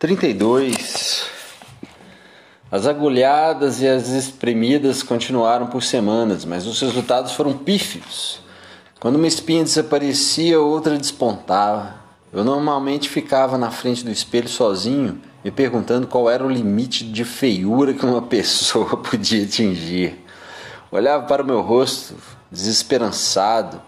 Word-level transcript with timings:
32. 0.00 1.26
As 2.72 2.86
agulhadas 2.86 3.82
e 3.82 3.86
as 3.86 4.08
espremidas 4.08 5.02
continuaram 5.02 5.66
por 5.66 5.82
semanas, 5.82 6.42
mas 6.46 6.66
os 6.66 6.80
resultados 6.80 7.32
foram 7.32 7.52
pífios. 7.52 8.40
Quando 8.98 9.16
uma 9.16 9.26
espinha 9.26 9.62
desaparecia, 9.62 10.58
outra 10.58 10.96
despontava. 10.96 11.96
Eu 12.32 12.42
normalmente 12.42 13.10
ficava 13.10 13.58
na 13.58 13.70
frente 13.70 14.02
do 14.02 14.10
espelho 14.10 14.48
sozinho, 14.48 15.20
me 15.44 15.50
perguntando 15.50 16.06
qual 16.06 16.30
era 16.30 16.46
o 16.46 16.50
limite 16.50 17.04
de 17.04 17.22
feiura 17.22 17.92
que 17.92 18.06
uma 18.06 18.22
pessoa 18.24 18.96
podia 18.96 19.44
atingir. 19.44 20.24
Olhava 20.90 21.26
para 21.26 21.42
o 21.42 21.46
meu 21.46 21.60
rosto, 21.60 22.14
desesperançado, 22.50 23.82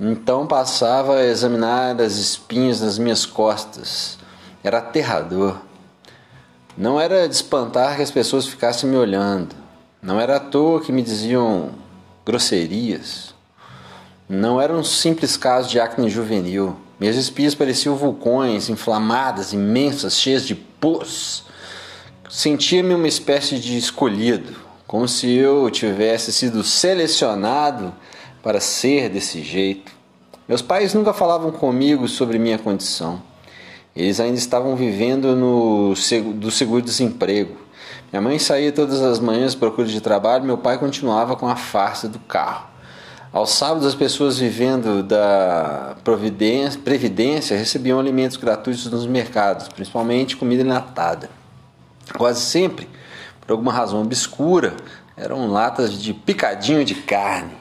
então 0.00 0.44
passava 0.44 1.18
a 1.18 1.24
examinar 1.24 2.00
as 2.00 2.16
espinhas 2.16 2.80
nas 2.80 2.98
minhas 2.98 3.24
costas 3.24 4.18
era 4.66 4.78
aterrador. 4.78 5.58
Não 6.76 7.00
era 7.00 7.28
de 7.28 7.34
espantar 7.34 7.96
que 7.96 8.02
as 8.02 8.10
pessoas 8.10 8.46
ficassem 8.46 8.88
me 8.88 8.96
olhando. 8.96 9.54
Não 10.02 10.20
era 10.20 10.36
à 10.36 10.40
toa 10.40 10.80
que 10.80 10.92
me 10.92 11.02
diziam 11.02 11.70
grosserias. 12.24 13.34
Não 14.28 14.60
era 14.60 14.72
um 14.72 14.82
simples 14.82 15.36
caso 15.36 15.68
de 15.68 15.78
acne 15.78 16.10
juvenil. 16.10 16.76
Minhas 16.98 17.16
espias 17.16 17.54
pareciam 17.54 17.94
vulcões, 17.94 18.68
inflamadas, 18.68 19.52
imensas, 19.52 20.18
cheias 20.18 20.44
de 20.44 20.54
pus. 20.54 21.44
Sentia-me 22.28 22.94
uma 22.94 23.06
espécie 23.06 23.58
de 23.58 23.78
escolhido, 23.78 24.56
como 24.86 25.06
se 25.06 25.32
eu 25.32 25.70
tivesse 25.70 26.32
sido 26.32 26.64
selecionado 26.64 27.94
para 28.42 28.60
ser 28.60 29.08
desse 29.08 29.42
jeito. 29.42 29.92
Meus 30.48 30.60
pais 30.60 30.92
nunca 30.92 31.12
falavam 31.12 31.52
comigo 31.52 32.08
sobre 32.08 32.38
minha 32.38 32.58
condição. 32.58 33.22
Eles 33.96 34.20
ainda 34.20 34.36
estavam 34.36 34.76
vivendo 34.76 35.34
no 35.34 35.94
do 36.34 36.50
seguro-desemprego. 36.50 37.56
Minha 38.12 38.20
mãe 38.20 38.38
saía 38.38 38.70
todas 38.70 39.00
as 39.00 39.18
manhãs 39.18 39.54
procura 39.54 39.88
de 39.88 40.00
trabalho, 40.00 40.44
meu 40.44 40.58
pai 40.58 40.78
continuava 40.78 41.34
com 41.34 41.48
a 41.48 41.56
farsa 41.56 42.06
do 42.06 42.18
carro. 42.18 42.66
Aos 43.32 43.50
sábados, 43.50 43.86
as 43.86 43.94
pessoas 43.94 44.38
vivendo 44.38 45.02
da 45.02 45.96
previdência 46.04 47.56
recebiam 47.56 47.98
alimentos 47.98 48.36
gratuitos 48.36 48.86
nos 48.86 49.06
mercados, 49.06 49.68
principalmente 49.68 50.36
comida 50.36 50.62
enlatada. 50.62 51.28
Quase 52.16 52.40
sempre, 52.40 52.88
por 53.40 53.52
alguma 53.52 53.72
razão 53.72 54.00
obscura, 54.02 54.76
eram 55.16 55.48
latas 55.48 56.00
de 56.00 56.14
picadinho 56.14 56.84
de 56.84 56.94
carne. 56.94 57.52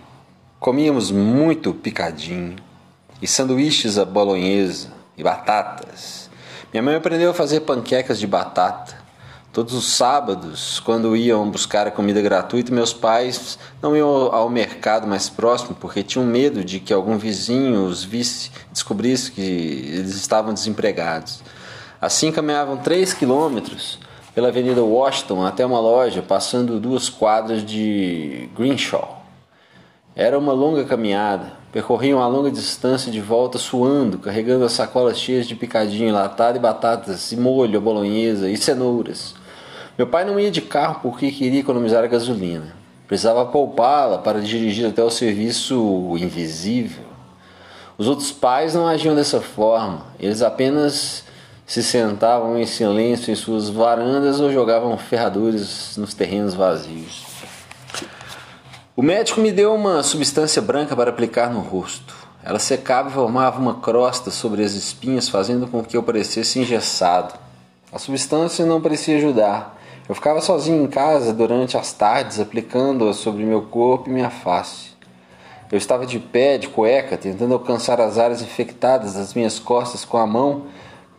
Comíamos 0.60 1.12
muito 1.12 1.74
picadinho 1.74 2.56
e 3.22 3.28
sanduíches 3.28 3.98
à 3.98 4.06
bolonhesa 4.06 4.90
e 5.18 5.24
batatas. 5.24 6.25
Minha 6.76 6.84
mãe 6.84 6.96
aprendeu 6.96 7.32
a 7.32 7.34
fazer 7.34 7.62
panquecas 7.62 8.20
de 8.20 8.28
batata. 8.28 8.98
Todos 9.54 9.74
os 9.74 9.94
sábados, 9.94 10.82
quando 10.82 11.16
iam 11.16 11.50
buscar 11.50 11.88
a 11.88 11.90
comida 11.90 12.22
gratuita, 12.22 12.70
meus 12.70 12.92
pais 12.92 13.58
não 13.82 13.96
iam 13.96 14.10
ao 14.10 14.50
mercado 14.50 15.08
mais 15.08 15.30
próximo 15.30 15.74
porque 15.80 16.04
tinham 16.04 16.26
medo 16.26 16.66
de 16.66 16.82
que 16.82 16.92
algum 16.92 17.18
vizinho 17.18 17.86
os 17.86 18.04
visse, 18.04 18.52
descobrisse 18.74 19.32
que 19.32 19.42
eles 19.42 20.16
estavam 20.16 20.54
desempregados. 20.54 21.40
Assim 22.02 22.30
caminhavam 22.30 22.76
três 22.76 23.14
quilômetros 23.14 23.98
pela 24.34 24.50
Avenida 24.50 24.84
Washington 24.84 25.46
até 25.46 25.66
uma 25.66 25.80
loja, 25.80 26.22
passando 26.22 26.78
duas 26.78 27.08
quadras 27.08 27.66
de 27.66 28.50
Greenshaw. 28.54 29.24
Era 30.14 30.38
uma 30.38 30.52
longa 30.52 30.84
caminhada. 30.84 31.54
Percorriam 31.76 32.22
a 32.22 32.28
longa 32.30 32.50
distância 32.50 33.12
de 33.12 33.20
volta 33.20 33.58
suando, 33.58 34.18
carregando 34.18 34.64
as 34.64 34.72
sacolas 34.72 35.20
cheias 35.20 35.46
de 35.46 35.58
picadinho 35.58 36.08
enlatado 36.08 36.58
e 36.58 36.62
batatas, 36.62 37.34
e 37.34 37.36
molho, 37.36 37.82
bolonhesa 37.82 38.50
e 38.50 38.56
cenouras. 38.56 39.36
Meu 39.98 40.08
pai 40.08 40.24
não 40.24 40.40
ia 40.40 40.50
de 40.50 40.62
carro 40.62 41.02
porque 41.02 41.30
queria 41.30 41.60
economizar 41.60 42.02
a 42.02 42.08
gasolina. 42.08 42.74
Precisava 43.10 43.46
poupá-la 43.48 44.20
para 44.20 44.40
dirigir 44.40 44.88
até 44.88 45.04
o 45.04 45.10
serviço 45.10 46.16
invisível. 46.18 47.04
Os 47.98 48.08
outros 48.08 48.32
pais 48.32 48.74
não 48.74 48.88
agiam 48.88 49.14
dessa 49.14 49.42
forma. 49.42 50.06
Eles 50.18 50.42
apenas 50.42 51.26
se 51.66 51.84
sentavam 51.84 52.58
em 52.58 52.66
silêncio 52.66 53.34
em 53.34 53.36
suas 53.36 53.68
varandas 53.68 54.40
ou 54.40 54.50
jogavam 54.50 54.98
ferradures 54.98 55.98
nos 55.98 56.14
terrenos 56.14 56.54
vazios. 56.54 57.26
O 58.98 59.02
médico 59.02 59.42
me 59.42 59.52
deu 59.52 59.76
uma 59.76 60.02
substância 60.04 60.62
branca 60.62 60.96
para 60.96 61.10
aplicar 61.10 61.50
no 61.50 61.60
rosto. 61.60 62.16
Ela 62.42 62.60
secava 62.60 63.10
e 63.10 63.12
formava 63.12 63.60
uma 63.60 63.82
crosta 63.82 64.32
sobre 64.32 64.64
as 64.64 64.72
espinhas, 64.72 65.28
fazendo 65.28 65.68
com 65.68 65.84
que 65.84 65.98
eu 65.98 66.02
parecesse 66.02 66.60
engessado. 66.60 67.34
A 67.92 68.00
substância 68.00 68.66
não 68.66 68.80
parecia 68.80 69.18
ajudar. 69.18 69.78
Eu 70.08 70.16
ficava 70.16 70.40
sozinho 70.40 70.82
em 70.82 70.88
casa 70.88 71.34
durante 71.34 71.76
as 71.76 71.92
tardes, 71.92 72.40
aplicando-a 72.40 73.12
sobre 73.14 73.44
meu 73.44 73.64
corpo 73.64 74.10
e 74.10 74.14
minha 74.14 74.30
face. 74.30 74.92
Eu 75.70 75.78
estava 75.78 76.06
de 76.06 76.18
pé, 76.18 76.58
de 76.58 76.70
cueca, 76.70 77.18
tentando 77.18 77.54
alcançar 77.54 78.00
as 78.00 78.18
áreas 78.18 78.42
infectadas 78.42 79.16
das 79.16 79.34
minhas 79.34 79.60
costas 79.60 80.06
com 80.06 80.16
a 80.16 80.26
mão, 80.26 80.68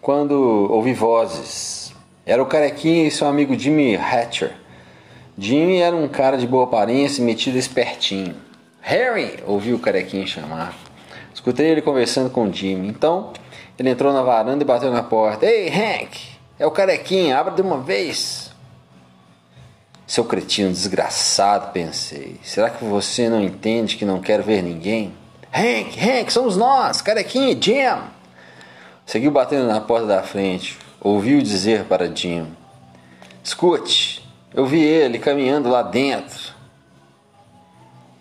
quando 0.01 0.33
ouvi 0.71 0.95
vozes. 0.95 1.93
Era 2.25 2.43
o 2.43 2.47
carequinha 2.47 3.07
e 3.07 3.11
seu 3.11 3.27
amigo 3.27 3.55
Jimmy 3.55 3.97
Hatcher 3.97 4.65
Jimmy 5.39 5.81
era 5.81 5.95
um 5.95 6.09
cara 6.09 6.39
de 6.39 6.47
boa 6.47 6.65
aparência 6.65 7.21
e 7.21 7.25
metido 7.25 7.59
espertinho. 7.59 8.35
Harry! 8.81 9.43
ouviu 9.47 9.77
o 9.77 9.79
carequinho 9.79 10.27
chamar. 10.27 10.75
Escutei 11.35 11.67
ele 11.67 11.83
conversando 11.83 12.31
com 12.31 12.51
Jimmy. 12.51 12.89
Então, 12.89 13.33
ele 13.79 13.91
entrou 13.91 14.13
na 14.13 14.23
varanda 14.23 14.63
e 14.63 14.67
bateu 14.67 14.91
na 14.91 15.03
porta. 15.03 15.45
Ei, 15.45 15.69
Hank! 15.69 16.19
É 16.59 16.67
o 16.67 16.71
carequinho, 16.71 17.37
abra 17.37 17.55
de 17.55 17.61
uma 17.61 17.79
vez! 17.79 18.51
Seu 20.07 20.25
cretino 20.25 20.71
desgraçado, 20.71 21.73
pensei. 21.73 22.41
Será 22.43 22.71
que 22.71 22.85
você 22.85 23.29
não 23.29 23.43
entende 23.43 23.97
que 23.97 24.05
não 24.05 24.21
quero 24.21 24.43
ver 24.43 24.63
ninguém? 24.63 25.13
Hank, 25.53 25.99
Hank, 26.01 26.33
somos 26.33 26.57
nós, 26.57 27.03
carequinho 27.03 27.51
e 27.51 27.61
Jim! 27.61 28.01
Seguiu 29.05 29.31
batendo 29.31 29.67
na 29.67 29.81
porta 29.81 30.07
da 30.07 30.23
frente. 30.23 30.79
Ouviu 31.01 31.43
dizer 31.43 31.85
para 31.85 32.15
Jim: 32.15 32.47
Escute, 33.45 34.16
eu 34.57 34.65
vi 34.65 34.83
ele 34.83 35.19
caminhando 35.19 35.69
lá 35.69 35.83
dentro. 35.83 36.55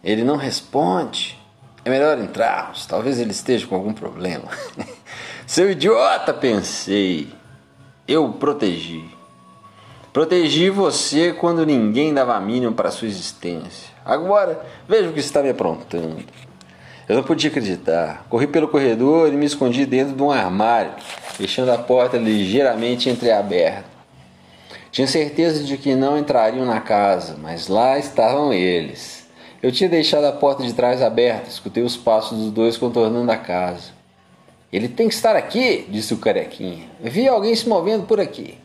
Ele 0.03 0.22
não 0.22 0.35
responde. 0.35 1.40
É 1.85 1.90
melhor 1.90 2.19
entrarmos. 2.19 2.85
Talvez 2.85 3.19
ele 3.19 3.31
esteja 3.31 3.66
com 3.66 3.73
algum 3.73 3.94
problema. 3.94 4.50
Seu 5.47 5.72
idiota, 5.72 6.34
pensei. 6.34 7.29
Eu 8.06 8.25
o 8.25 8.34
protegi. 8.34 9.09
Protegi 10.12 10.69
você 10.69 11.31
quando 11.31 11.66
ninguém 11.66 12.13
dava 12.13 12.38
mínimo 12.41 12.74
para 12.74 12.91
sua 12.91 13.07
existência. 13.07 13.90
Agora, 14.03 14.62
veja 14.90 15.09
o 15.09 15.13
que 15.13 15.22
está 15.22 15.41
me 15.41 15.50
aprontando. 15.50 16.22
Eu 17.07 17.16
não 17.16 17.24
podia 17.24 17.50
acreditar. 17.50 18.25
Corri 18.29 18.47
pelo 18.47 18.68
corredor 18.68 19.31
e 19.31 19.38
me 19.38 19.45
escondi 19.45 19.85
dentro 19.85 20.16
de 20.16 20.22
um 20.22 20.31
armário, 20.31 20.91
deixando 21.38 21.72
a 21.72 21.78
porta 21.78 22.18
ligeiramente 22.18 23.09
entreaberta. 23.09 23.94
Tinha 24.95 25.07
certeza 25.07 25.61
de 25.61 25.78
que 25.78 25.94
não 25.94 26.17
entrariam 26.17 26.66
na 26.66 26.79
casa, 26.79 27.35
mas 27.41 27.67
lá 27.67 28.00
estavam 28.00 28.53
eles. 28.53 29.28
Eu 29.61 29.69
tinha 29.69 29.89
deixado 29.89 30.23
a 30.23 30.31
porta 30.31 30.63
de 30.63 30.72
trás 30.72 31.01
aberta, 31.01 31.50
escutei 31.50 31.83
os 31.83 31.97
passos 31.97 32.38
dos 32.38 32.50
dois 32.50 32.78
contornando 32.78 33.29
a 33.29 33.35
casa. 33.35 33.91
Ele 34.72 34.88
tem 34.88 35.09
que 35.09 35.13
estar 35.13 35.35
aqui, 35.35 35.85
disse 35.89 36.13
o 36.13 36.17
carequinha. 36.17 36.88
Vi 37.01 37.28
alguém 37.28 37.53
se 37.53 37.67
movendo 37.67 38.06
por 38.06 38.22
aqui. 38.22 38.57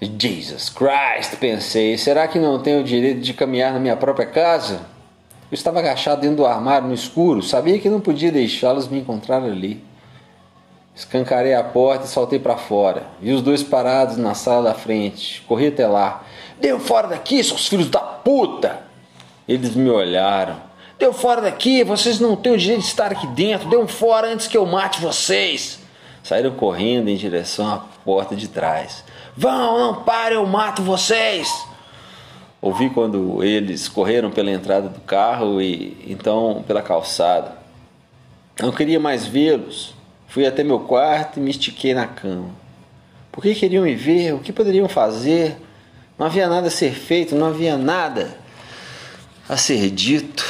Jesus 0.00 0.68
Christ, 0.68 1.34
pensei, 1.40 1.98
será 1.98 2.28
que 2.28 2.38
não 2.38 2.62
tenho 2.62 2.82
o 2.82 2.84
direito 2.84 3.20
de 3.20 3.34
caminhar 3.34 3.72
na 3.72 3.80
minha 3.80 3.96
própria 3.96 4.26
casa? 4.26 4.86
Eu 5.50 5.56
estava 5.56 5.80
agachado 5.80 6.20
dentro 6.20 6.36
do 6.36 6.46
armário 6.46 6.86
no 6.86 6.94
escuro, 6.94 7.42
sabia 7.42 7.80
que 7.80 7.90
não 7.90 8.00
podia 8.00 8.30
deixá-los 8.30 8.86
me 8.86 9.00
encontrar 9.00 9.42
ali. 9.42 9.87
Escancarei 10.98 11.54
a 11.54 11.62
porta 11.62 12.06
e 12.06 12.08
saltei 12.08 12.40
para 12.40 12.56
fora. 12.56 13.04
Vi 13.20 13.32
os 13.32 13.40
dois 13.40 13.62
parados 13.62 14.16
na 14.16 14.34
sala 14.34 14.70
da 14.70 14.74
frente. 14.74 15.40
Corri 15.42 15.68
até 15.68 15.86
lá. 15.86 16.24
Deu 16.60 16.80
fora 16.80 17.06
daqui, 17.06 17.42
seus 17.44 17.68
filhos 17.68 17.88
da 17.88 18.00
puta! 18.00 18.80
Eles 19.46 19.76
me 19.76 19.88
olharam. 19.88 20.56
Deu 20.98 21.12
fora 21.12 21.40
daqui, 21.40 21.84
vocês 21.84 22.18
não 22.18 22.34
têm 22.34 22.50
o 22.50 22.58
direito 22.58 22.80
de 22.80 22.86
estar 22.88 23.12
aqui 23.12 23.28
dentro. 23.28 23.68
Deu 23.68 23.86
fora 23.86 24.26
antes 24.26 24.48
que 24.48 24.58
eu 24.58 24.66
mate 24.66 25.00
vocês. 25.00 25.78
Saíram 26.20 26.50
correndo 26.50 27.08
em 27.08 27.16
direção 27.16 27.72
à 27.72 27.84
porta 28.04 28.34
de 28.34 28.48
trás. 28.48 29.04
Vão, 29.36 29.78
não 29.78 30.02
pare, 30.02 30.34
eu 30.34 30.44
mato 30.46 30.82
vocês! 30.82 31.48
Ouvi 32.60 32.90
quando 32.90 33.44
eles 33.44 33.86
correram 33.88 34.32
pela 34.32 34.50
entrada 34.50 34.88
do 34.88 34.98
carro 35.02 35.62
e 35.62 35.96
então 36.08 36.64
pela 36.66 36.82
calçada. 36.82 37.52
Não 38.60 38.72
queria 38.72 38.98
mais 38.98 39.24
vê-los. 39.24 39.96
Fui 40.28 40.46
até 40.46 40.62
meu 40.62 40.80
quarto 40.80 41.38
e 41.38 41.42
me 41.42 41.50
estiquei 41.50 41.94
na 41.94 42.06
cama. 42.06 42.50
Por 43.32 43.42
que 43.42 43.54
queriam 43.54 43.84
me 43.84 43.94
ver? 43.94 44.34
O 44.34 44.38
que 44.38 44.52
poderiam 44.52 44.88
fazer? 44.88 45.56
Não 46.18 46.26
havia 46.26 46.48
nada 46.48 46.68
a 46.68 46.70
ser 46.70 46.92
feito, 46.92 47.34
não 47.34 47.46
havia 47.46 47.76
nada 47.76 48.36
a 49.48 49.56
ser 49.56 49.90
dito. 49.90 50.44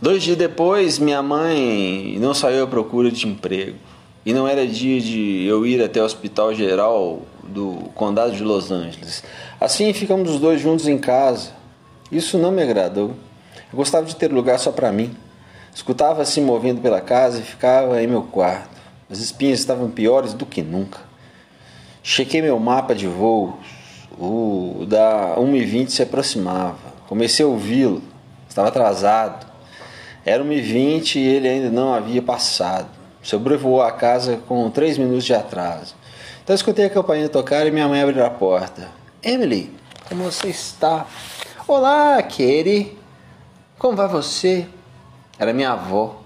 Dois 0.00 0.22
dias 0.22 0.36
depois, 0.36 0.98
minha 0.98 1.22
mãe 1.22 2.18
não 2.20 2.34
saiu 2.34 2.64
à 2.64 2.66
procura 2.66 3.10
de 3.10 3.26
emprego. 3.26 3.76
e 4.26 4.32
não 4.34 4.46
era 4.46 4.66
dia 4.66 5.00
de 5.00 5.46
eu 5.46 5.64
ir 5.64 5.82
até 5.82 6.02
o 6.02 6.04
Hospital 6.04 6.54
Geral 6.54 7.22
do 7.42 7.88
Condado 7.94 8.32
de 8.32 8.44
Los 8.44 8.70
Angeles. 8.70 9.24
Assim 9.58 9.90
ficamos 9.94 10.30
os 10.30 10.38
dois 10.38 10.60
juntos 10.60 10.86
em 10.86 10.98
casa. 10.98 11.52
Isso 12.12 12.36
não 12.36 12.50
me 12.50 12.62
agradou. 12.62 13.14
Eu 13.72 13.76
gostava 13.76 14.04
de 14.04 14.14
ter 14.14 14.30
lugar 14.30 14.58
só 14.58 14.70
para 14.70 14.92
mim. 14.92 15.16
Escutava 15.74 16.24
se 16.24 16.40
movendo 16.40 16.80
pela 16.80 17.00
casa 17.00 17.38
e 17.38 17.42
ficava 17.42 18.02
em 18.02 18.06
meu 18.06 18.22
quarto. 18.22 18.76
As 19.10 19.18
espinhas 19.18 19.60
estavam 19.60 19.90
piores 19.90 20.34
do 20.34 20.44
que 20.44 20.62
nunca. 20.62 20.98
Chequei 22.02 22.42
meu 22.42 22.58
mapa 22.58 22.94
de 22.94 23.06
voos. 23.06 23.54
O 24.18 24.84
da 24.86 25.36
1h20 25.36 25.90
se 25.90 26.02
aproximava. 26.02 26.78
Comecei 27.08 27.44
a 27.44 27.48
ouvi-lo. 27.48 28.02
Estava 28.48 28.68
atrasado. 28.68 29.46
Era 30.24 30.44
1h20 30.44 31.16
e 31.16 31.26
ele 31.26 31.48
ainda 31.48 31.70
não 31.70 31.94
havia 31.94 32.20
passado. 32.20 32.88
Sobrevoou 33.22 33.82
a 33.82 33.92
casa 33.92 34.40
com 34.48 34.68
3 34.70 34.98
minutos 34.98 35.24
de 35.24 35.34
atraso. 35.34 35.94
Então 36.42 36.54
escutei 36.54 36.86
a 36.86 36.90
campainha 36.90 37.28
tocar 37.28 37.66
e 37.66 37.70
minha 37.70 37.86
mãe 37.86 38.02
abrir 38.02 38.22
a 38.22 38.30
porta. 38.30 38.88
Emily, 39.22 39.72
como 40.08 40.24
você 40.24 40.48
está? 40.48 41.06
Olá, 41.66 42.22
Katie. 42.22 42.96
Como 43.78 43.96
vai 43.96 44.08
você? 44.08 44.66
Era 45.38 45.52
minha 45.52 45.70
avó. 45.70 46.16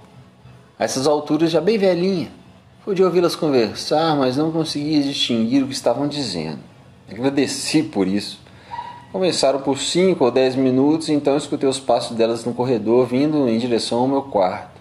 A 0.79 0.85
essas 0.85 1.07
alturas 1.07 1.51
já 1.51 1.61
bem 1.61 1.77
velhinha. 1.77 2.31
Podia 2.85 3.05
ouvi-las 3.05 3.37
conversar, 3.37 4.17
mas 4.17 4.37
não 4.37 4.51
conseguia 4.51 5.03
distinguir 5.03 5.63
o 5.63 5.67
que 5.67 5.73
estavam 5.73 6.09
dizendo. 6.09 6.59
Agradeci 7.11 7.83
por 7.83 8.09
isso. 8.09 8.41
Conversaram 9.13 9.61
por 9.61 9.79
cinco 9.79 10.25
ou 10.25 10.31
dez 10.31 10.57
minutos, 10.57 11.11
então 11.11 11.37
escutei 11.37 11.69
os 11.69 11.79
passos 11.79 12.17
delas 12.17 12.45
no 12.47 12.55
corredor, 12.55 13.07
vindo 13.07 13.47
em 13.49 13.59
direção 13.59 13.99
ao 13.99 14.09
meu 14.09 14.23
quarto. 14.23 14.81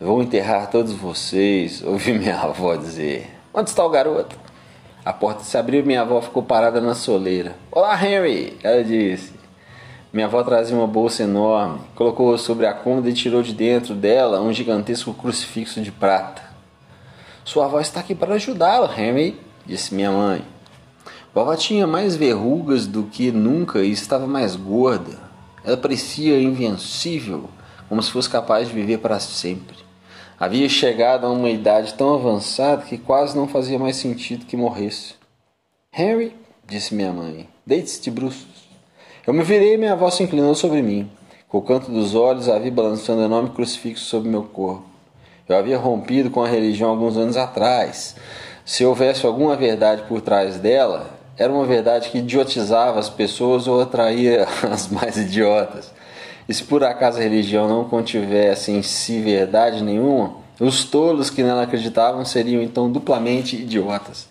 Vou 0.00 0.20
enterrar 0.20 0.68
todos 0.70 0.92
vocês, 0.92 1.80
ouvi 1.86 2.12
minha 2.12 2.36
avó 2.36 2.74
dizer. 2.74 3.30
Onde 3.54 3.70
está 3.70 3.84
o 3.84 3.90
garoto? 3.90 4.36
A 5.04 5.12
porta 5.12 5.44
se 5.44 5.56
abriu 5.56 5.80
e 5.80 5.86
minha 5.86 6.00
avó 6.00 6.20
ficou 6.20 6.42
parada 6.42 6.80
na 6.80 6.94
soleira. 6.94 7.54
Olá, 7.70 7.94
Henry! 8.04 8.58
Ela 8.62 8.82
disse. 8.82 9.33
Minha 10.14 10.26
avó 10.26 10.44
trazia 10.44 10.76
uma 10.76 10.86
bolsa 10.86 11.24
enorme, 11.24 11.80
colocou-a 11.96 12.38
sobre 12.38 12.66
a 12.66 12.72
cômoda 12.72 13.10
e 13.10 13.12
tirou 13.12 13.42
de 13.42 13.52
dentro 13.52 13.96
dela 13.96 14.40
um 14.40 14.52
gigantesco 14.52 15.12
crucifixo 15.12 15.80
de 15.80 15.90
prata. 15.90 16.40
Sua 17.44 17.64
avó 17.64 17.80
está 17.80 17.98
aqui 17.98 18.14
para 18.14 18.36
ajudá-lo, 18.36 18.88
Henry, 18.96 19.36
disse 19.66 19.92
minha 19.92 20.12
mãe. 20.12 20.44
Vovó 21.34 21.56
tinha 21.56 21.84
mais 21.84 22.14
verrugas 22.14 22.86
do 22.86 23.02
que 23.02 23.32
nunca 23.32 23.80
e 23.80 23.90
estava 23.90 24.24
mais 24.24 24.54
gorda. 24.54 25.18
Ela 25.64 25.76
parecia 25.76 26.40
invencível, 26.40 27.50
como 27.88 28.00
se 28.00 28.12
fosse 28.12 28.30
capaz 28.30 28.68
de 28.68 28.74
viver 28.74 28.98
para 28.98 29.18
sempre. 29.18 29.76
Havia 30.38 30.68
chegado 30.68 31.26
a 31.26 31.30
uma 31.30 31.50
idade 31.50 31.92
tão 31.94 32.14
avançada 32.14 32.82
que 32.82 32.98
quase 32.98 33.36
não 33.36 33.48
fazia 33.48 33.80
mais 33.80 33.96
sentido 33.96 34.46
que 34.46 34.56
morresse. 34.56 35.16
Henry, 35.92 36.36
disse 36.64 36.94
minha 36.94 37.12
mãe, 37.12 37.48
deite-se 37.66 38.00
de 38.00 38.12
bruços. 38.12 38.53
Eu 39.26 39.32
me 39.32 39.42
virei 39.42 39.74
e 39.74 39.78
minha 39.78 39.94
avó 39.94 40.10
se 40.10 40.22
inclinou 40.22 40.54
sobre 40.54 40.82
mim. 40.82 41.10
Com 41.48 41.56
o 41.56 41.62
canto 41.62 41.90
dos 41.90 42.14
olhos, 42.14 42.46
a 42.46 42.58
vi 42.58 42.70
balançando 42.70 43.22
um 43.22 43.24
enorme 43.24 43.48
crucifixo 43.50 44.04
sobre 44.04 44.28
meu 44.28 44.42
corpo. 44.42 44.84
Eu 45.48 45.56
havia 45.56 45.78
rompido 45.78 46.28
com 46.28 46.42
a 46.42 46.48
religião 46.48 46.90
alguns 46.90 47.16
anos 47.16 47.38
atrás. 47.38 48.16
Se 48.66 48.84
houvesse 48.84 49.24
alguma 49.24 49.56
verdade 49.56 50.02
por 50.08 50.20
trás 50.20 50.58
dela, 50.58 51.08
era 51.38 51.50
uma 51.50 51.64
verdade 51.64 52.10
que 52.10 52.18
idiotizava 52.18 53.00
as 53.00 53.08
pessoas 53.08 53.66
ou 53.66 53.80
atraía 53.80 54.46
as 54.70 54.88
mais 54.88 55.16
idiotas. 55.16 55.90
E 56.46 56.52
se 56.52 56.64
por 56.64 56.84
acaso 56.84 57.18
a 57.18 57.22
religião 57.22 57.66
não 57.66 57.84
contivesse 57.84 58.72
em 58.72 58.82
si 58.82 59.22
verdade 59.22 59.82
nenhuma, 59.82 60.34
os 60.60 60.84
tolos 60.84 61.30
que 61.30 61.42
nela 61.42 61.62
acreditavam 61.62 62.26
seriam 62.26 62.62
então 62.62 62.92
duplamente 62.92 63.56
idiotas. 63.56 64.28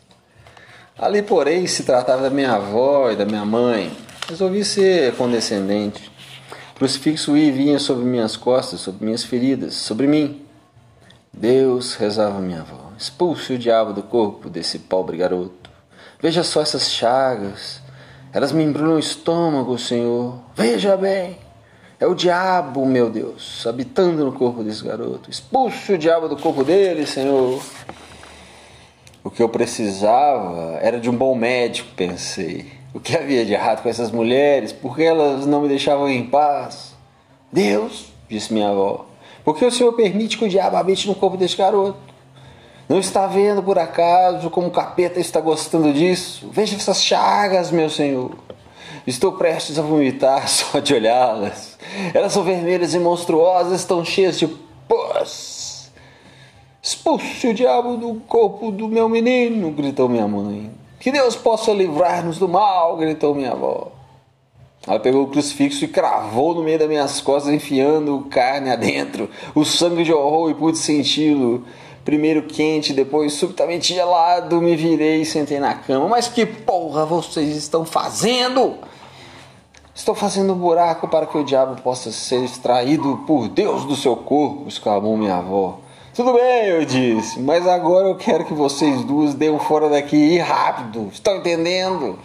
Ali, 1.00 1.24
porém, 1.24 1.66
se 1.66 1.84
tratava 1.84 2.22
da 2.22 2.30
minha 2.30 2.52
avó 2.52 3.10
e 3.10 3.16
da 3.16 3.26
minha 3.26 3.44
mãe, 3.44 3.92
Resolvi 4.30 4.64
ser 4.64 5.16
condescendente. 5.16 6.10
Crucifixo 6.76 7.36
e 7.36 7.52
vinha 7.52 7.78
sobre 7.78 8.06
minhas 8.06 8.38
costas, 8.38 8.80
sobre 8.80 9.04
minhas 9.06 9.24
feridas, 9.24 9.74
sobre 9.74 10.08
mim. 10.08 10.46
Deus, 11.32 11.96
rezava 11.96 12.40
minha 12.40 12.62
avó, 12.62 12.92
expulse 12.98 13.54
o 13.54 13.60
diabo 13.60 13.92
do 13.92 14.02
corpo 14.02 14.50
desse 14.50 14.80
pobre 14.80 15.18
garoto. 15.18 15.70
Veja 16.22 16.42
só 16.42 16.62
essas 16.62 16.90
chagas. 16.90 17.82
Elas 18.32 18.54
me 18.54 18.64
embrulham 18.64 18.96
o 18.96 19.00
estômago, 19.00 19.78
Senhor. 19.78 20.40
Veja 20.56 20.96
bem. 20.96 21.38
É 22.00 22.08
o 22.08 22.16
diabo, 22.16 22.86
meu 22.86 23.10
Deus, 23.10 23.66
habitando 23.68 24.24
no 24.24 24.32
corpo 24.32 24.64
desse 24.64 24.84
garoto. 24.84 25.30
Expulse 25.30 25.94
o 25.94 25.98
diabo 25.98 26.30
do 26.30 26.38
corpo 26.38 26.64
dele, 26.64 27.06
Senhor. 27.06 27.62
O 29.22 29.30
que 29.30 29.44
eu 29.44 29.50
precisava 29.50 30.78
era 30.82 31.00
de 31.00 31.10
um 31.10 31.16
bom 31.16 31.36
médico, 31.36 31.90
pensei. 31.96 32.83
O 32.94 33.00
que 33.00 33.18
havia 33.18 33.44
de 33.44 33.54
errado 33.54 33.82
com 33.82 33.90
essas 33.90 34.12
mulheres? 34.12 34.72
Por 34.72 34.96
que 34.96 35.04
elas 35.04 35.46
não 35.46 35.62
me 35.62 35.68
deixavam 35.68 36.08
em 36.08 36.26
paz? 36.26 36.94
Deus, 37.52 38.06
disse 38.30 38.54
minha 38.54 38.70
avó, 38.70 39.06
por 39.44 39.58
que 39.58 39.66
o 39.66 39.72
Senhor 39.72 39.92
permite 39.94 40.38
que 40.38 40.46
o 40.46 40.50
diabo 40.50 40.78
habite 40.78 41.08
no 41.08 41.16
corpo 41.16 41.36
desse 41.36 41.58
garoto? 41.58 41.98
Não 42.88 43.00
está 43.00 43.28
vendo 43.28 43.64
por 43.64 43.80
acaso 43.80 44.50
como 44.50 44.68
o 44.68 44.72
capeta 44.72 45.20
está 45.20 45.42
gostando 45.42 45.92
disso? 45.92 46.50
Veja 46.52 46.76
essas 46.76 47.04
chagas, 47.04 47.72
meu 47.72 47.90
Senhor. 47.90 48.32
Estou 49.08 49.34
prestes 49.34 49.80
a 49.80 49.82
vomitar 49.82 50.48
só 50.50 50.80
de 50.80 50.94
olhá-las. 50.94 51.78
Elas 52.14 52.32
são 52.32 52.44
vermelhas 52.44 52.94
e 52.94 53.00
monstruosas, 53.00 53.82
estão 53.82 54.06
cheias 54.06 54.38
de 54.38 54.48
pus. 54.88 55.92
Expulse 56.82 57.48
o 57.48 57.54
diabo 57.54 57.98
do 57.98 58.16
corpo 58.28 58.72
do 58.72 58.88
meu 58.88 59.10
menino, 59.10 59.72
gritou 59.72 60.08
minha 60.08 60.28
mãe. 60.28 60.83
Que 61.04 61.12
Deus 61.12 61.36
possa 61.36 61.74
livrar-nos 61.74 62.38
do 62.38 62.48
mal, 62.48 62.96
gritou 62.96 63.36
minha 63.36 63.52
avó. 63.52 63.92
Ela 64.88 65.02
pegou 65.02 65.24
o 65.24 65.28
crucifixo 65.28 65.84
e 65.84 65.88
cravou 65.90 66.56
no 66.56 66.64
meio 66.64 66.80
das 66.80 66.88
minhas 66.88 67.20
costas, 67.20 67.54
enfiando 67.54 68.26
carne 68.32 68.72
adentro. 68.72 69.30
O 69.54 69.66
sangue 69.66 70.06
jorrou 70.06 70.50
e 70.50 70.54
pude 70.54 70.78
senti-lo. 70.78 71.66
Primeiro 72.06 72.44
quente, 72.44 72.94
depois 72.94 73.34
subitamente 73.34 73.94
gelado. 73.94 74.62
Me 74.62 74.78
virei 74.78 75.24
e 75.24 75.26
sentei 75.26 75.60
na 75.60 75.74
cama. 75.74 76.08
Mas 76.08 76.30
que 76.30 76.46
porra 76.46 77.06
vocês 77.06 77.54
estão 77.58 77.84
fazendo? 77.84 78.76
Estou 79.94 80.16
fazendo 80.16 80.54
um 80.54 80.58
buraco 80.58 81.10
para 81.10 81.26
que 81.26 81.38
o 81.38 81.44
diabo 81.44 81.82
possa 81.82 82.14
ser 82.14 82.46
extraído 82.46 83.26
por 83.28 83.50
Deus 83.50 83.84
do 83.84 83.98
seu 83.98 84.16
corpo, 84.16 84.70
exclamou 84.70 85.18
minha 85.18 85.36
avó. 85.36 85.83
Tudo 86.16 86.34
bem, 86.34 86.68
eu 86.68 86.86
disse, 86.86 87.40
mas 87.40 87.66
agora 87.66 88.08
eu 88.08 88.16
quero 88.16 88.46
que 88.46 88.54
vocês 88.54 89.04
duas 89.04 89.34
deem 89.34 89.58
fora 89.58 89.90
daqui 89.90 90.16
e 90.16 90.38
rápido. 90.38 91.10
Estão 91.12 91.38
entendendo? 91.38 92.20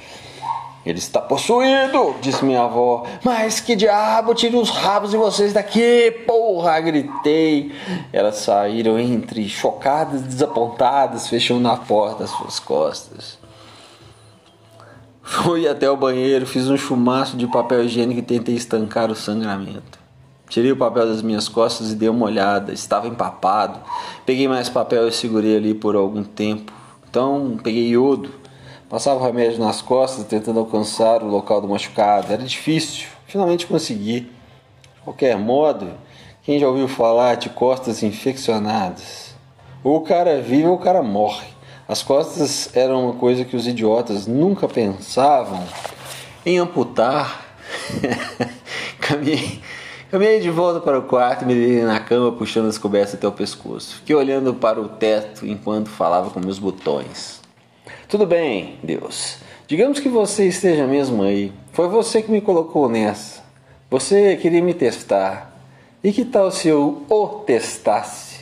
Ele 0.85 0.99
está 0.99 1.23
possuído, 1.23 2.15
disse 2.21 2.45
minha 2.45 2.65
avó. 2.65 3.07
Mas 3.25 3.61
que 3.61 3.75
diabo, 3.75 4.35
tire 4.35 4.57
os 4.57 4.69
rabos 4.69 5.11
de 5.11 5.17
vocês 5.17 5.55
daqui, 5.55 6.11
porra! 6.27 6.79
Gritei. 6.81 7.73
Elas 8.13 8.37
saíram 8.37 8.99
entre 8.99 9.49
chocadas 9.49 10.21
e 10.21 10.25
desapontadas, 10.25 11.27
fechando 11.27 11.67
a 11.69 11.77
porta 11.79 12.25
às 12.25 12.31
suas 12.31 12.59
costas. 12.59 13.39
Fui 15.23 15.67
até 15.67 15.91
o 15.91 15.97
banheiro, 15.97 16.47
fiz 16.47 16.69
um 16.69 16.77
chumaço 16.77 17.39
de 17.39 17.47
papel 17.47 17.85
higiênico 17.85 18.21
e 18.21 18.23
tentei 18.23 18.55
estancar 18.55 19.11
o 19.11 19.15
sangramento. 19.15 20.08
Tirei 20.49 20.73
o 20.73 20.77
papel 20.77 21.07
das 21.07 21.21
minhas 21.21 21.49
costas 21.49 21.93
e 21.93 21.95
dei 21.95 22.09
uma 22.09 22.27
olhada. 22.27 22.73
Estava 22.73 23.07
empapado. 23.07 23.79
Peguei 24.25 24.49
mais 24.49 24.69
papel 24.69 25.07
e 25.07 25.13
segurei 25.13 25.57
ali 25.57 25.75
por 25.75 25.95
algum 25.95 26.25
tempo. 26.25 26.73
Então 27.09 27.59
peguei 27.63 27.89
iodo. 27.89 28.31
Passava 28.89 29.21
o 29.21 29.23
remédio 29.23 29.61
nas 29.61 29.83
costas, 29.83 30.25
tentando 30.25 30.59
alcançar 30.59 31.23
o 31.23 31.29
local 31.29 31.61
do 31.61 31.69
machucado. 31.69 32.33
Era 32.33 32.43
difícil. 32.43 33.07
Finalmente 33.27 33.67
consegui. 33.67 34.21
De 34.21 35.03
qualquer 35.05 35.37
modo, 35.37 35.91
quem 36.43 36.59
já 36.59 36.67
ouviu 36.67 36.89
falar 36.89 37.37
de 37.37 37.51
costas 37.51 38.03
infeccionadas? 38.03 39.35
Ou 39.85 39.97
o 39.97 40.01
cara 40.01 40.41
vive 40.41 40.67
ou 40.67 40.77
o 40.77 40.79
cara 40.79 41.03
morre. 41.03 41.47
As 41.87 42.03
costas 42.03 42.75
eram 42.75 43.05
uma 43.05 43.15
coisa 43.15 43.45
que 43.45 43.57
os 43.57 43.67
idiotas 43.67 44.27
nunca 44.27 44.67
pensavam 44.67 45.63
em 46.45 46.59
amputar. 46.59 47.45
Caminhei 48.99 49.61
Caminhei 50.11 50.41
de 50.41 50.49
volta 50.49 50.81
para 50.81 50.99
o 50.99 51.03
quarto 51.03 51.43
e 51.43 51.47
me 51.47 51.55
deitei 51.55 51.83
na 51.83 52.01
cama 52.01 52.33
puxando 52.33 52.67
as 52.67 52.79
cobertas 52.79 53.15
até 53.15 53.29
o 53.29 53.33
pescoço. 53.33 53.97
Fiquei 53.97 54.17
olhando 54.17 54.55
para 54.55 54.81
o 54.81 54.89
teto 54.89 55.47
enquanto 55.47 55.91
falava 55.91 56.31
com 56.31 56.41
meus 56.41 56.59
botões. 56.59 57.43
Tudo 58.09 58.27
bem, 58.27 58.79
Deus. 58.83 59.37
Digamos 59.67 60.01
que 60.01 60.09
você 60.09 60.49
esteja 60.49 60.87
mesmo 60.87 61.23
aí. 61.23 61.53
Foi 61.73 61.89
você 61.89 62.23
que 62.23 62.31
me 62.31 62.41
colocou 62.41 62.89
nessa. 62.89 63.43
Você 63.91 64.35
queria 64.37 64.63
me 64.63 64.73
testar. 64.73 65.55
E 66.03 66.11
que 66.11 66.25
tal 66.25 66.51
se 66.51 66.69
eu 66.69 67.03
o 67.07 67.27
testasse? 67.45 68.39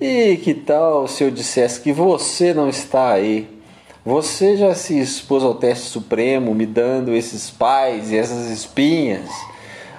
E 0.00 0.38
que 0.38 0.54
tal 0.54 1.06
se 1.06 1.22
eu 1.22 1.30
dissesse 1.30 1.78
que 1.78 1.92
você 1.92 2.54
não 2.54 2.70
está 2.70 3.10
aí? 3.10 3.46
Você 4.02 4.56
já 4.56 4.74
se 4.74 4.98
expôs 4.98 5.44
ao 5.44 5.56
teste 5.56 5.88
supremo, 5.88 6.54
me 6.54 6.64
dando 6.64 7.12
esses 7.12 7.50
pais 7.50 8.10
e 8.10 8.16
essas 8.16 8.50
espinhas. 8.50 9.28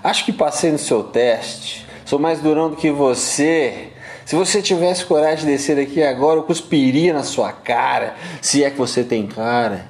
Acho 0.07 0.23
que 0.23 0.31
passei 0.31 0.71
no 0.71 0.77
seu 0.77 1.03
teste. 1.03 1.85
Sou 2.05 2.17
mais 2.17 2.39
durão 2.39 2.69
do 2.69 2.77
que 2.77 2.89
você. 2.89 3.89
Se 4.25 4.37
você 4.37 4.61
tivesse 4.61 5.03
coragem 5.03 5.43
de 5.43 5.51
descer 5.51 5.77
aqui 5.77 6.01
agora, 6.01 6.39
eu 6.39 6.43
cuspiria 6.43 7.11
na 7.11 7.23
sua 7.23 7.51
cara, 7.51 8.15
se 8.41 8.63
é 8.63 8.69
que 8.69 8.77
você 8.77 9.03
tem 9.03 9.27
cara. 9.27 9.85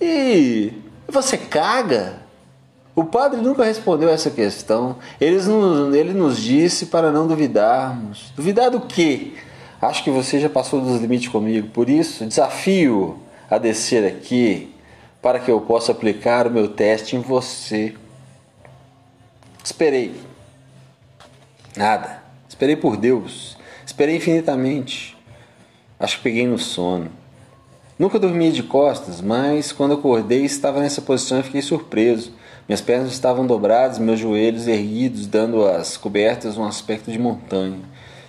E 0.00 0.72
você 1.08 1.36
caga? 1.36 2.20
O 2.94 3.02
padre 3.02 3.40
nunca 3.40 3.64
respondeu 3.64 4.08
essa 4.08 4.30
questão. 4.30 4.94
Ele 5.20 5.42
nos, 5.42 5.92
ele 5.92 6.12
nos 6.12 6.38
disse 6.38 6.86
para 6.86 7.10
não 7.10 7.26
duvidarmos. 7.26 8.32
Duvidar 8.36 8.70
do 8.70 8.82
quê? 8.82 9.32
Acho 9.80 10.04
que 10.04 10.10
você 10.12 10.38
já 10.38 10.48
passou 10.48 10.80
dos 10.80 11.00
limites 11.00 11.26
comigo. 11.26 11.66
Por 11.70 11.90
isso, 11.90 12.24
desafio 12.26 13.18
a 13.50 13.58
descer 13.58 14.06
aqui 14.06 14.72
para 15.20 15.40
que 15.40 15.50
eu 15.50 15.60
possa 15.62 15.90
aplicar 15.90 16.46
o 16.46 16.50
meu 16.52 16.68
teste 16.68 17.16
em 17.16 17.20
você. 17.20 17.96
Esperei. 19.64 20.14
Nada. 21.76 22.22
Esperei 22.48 22.76
por 22.76 22.96
Deus. 22.96 23.56
Esperei 23.86 24.16
infinitamente. 24.16 25.16
Acho 25.98 26.16
que 26.16 26.24
peguei 26.24 26.46
no 26.46 26.58
sono. 26.58 27.10
Nunca 27.98 28.18
dormi 28.18 28.50
de 28.50 28.62
costas, 28.62 29.20
mas 29.20 29.70
quando 29.70 29.94
acordei 29.94 30.44
estava 30.44 30.80
nessa 30.80 31.00
posição 31.00 31.38
e 31.38 31.42
fiquei 31.44 31.62
surpreso. 31.62 32.32
Minhas 32.68 32.80
pernas 32.80 33.12
estavam 33.12 33.46
dobradas, 33.46 33.98
meus 33.98 34.18
joelhos 34.18 34.66
erguidos, 34.66 35.26
dando 35.26 35.64
às 35.64 35.96
cobertas 35.96 36.56
um 36.56 36.64
aspecto 36.64 37.12
de 37.12 37.18
montanha. 37.18 37.78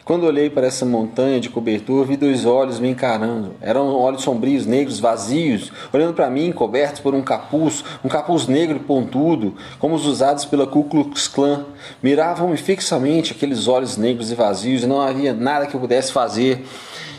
Quando 0.05 0.25
olhei 0.25 0.49
para 0.49 0.67
essa 0.67 0.85
montanha 0.85 1.39
de 1.39 1.49
cobertura, 1.49 2.05
vi 2.05 2.17
dois 2.17 2.45
olhos 2.45 2.77
me 2.77 2.89
encarando. 2.89 3.53
Eram 3.61 3.87
olhos 3.95 4.21
sombrios, 4.21 4.65
negros, 4.65 4.99
vazios, 4.99 5.71
olhando 5.93 6.13
para 6.13 6.29
mim, 6.29 6.51
cobertos 6.51 6.99
por 6.99 7.15
um 7.15 7.21
capuz, 7.21 7.85
um 8.03 8.09
capuz 8.09 8.45
negro 8.45 8.75
e 8.75 8.79
pontudo, 8.81 9.55
como 9.79 9.95
os 9.95 10.05
usados 10.05 10.43
pela 10.43 10.67
Ku 10.67 10.83
Klux 10.83 11.29
Klan. 11.29 11.67
Miravam-me 12.01 12.57
fixamente 12.57 13.31
aqueles 13.31 13.69
olhos 13.69 13.95
negros 13.95 14.29
e 14.29 14.35
vazios, 14.35 14.83
e 14.83 14.87
não 14.87 14.99
havia 14.99 15.33
nada 15.33 15.67
que 15.67 15.73
eu 15.73 15.79
pudesse 15.79 16.11
fazer. 16.11 16.65